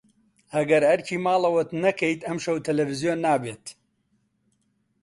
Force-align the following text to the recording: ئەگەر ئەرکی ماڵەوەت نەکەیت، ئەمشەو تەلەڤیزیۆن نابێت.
ئەگەر 0.55 0.83
ئەرکی 0.89 1.17
ماڵەوەت 1.25 1.69
نەکەیت، 1.83 2.21
ئەمشەو 2.27 2.63
تەلەڤیزیۆن 2.65 3.19
نابێت. 3.25 3.65